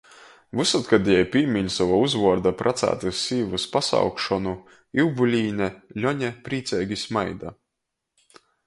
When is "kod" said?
0.93-1.09